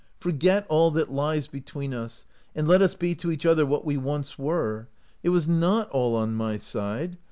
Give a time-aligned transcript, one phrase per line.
[0.19, 3.97] Forget all that lies between us, and let us be to each other what we
[3.97, 4.87] once were.
[5.21, 7.19] It was not all on my side.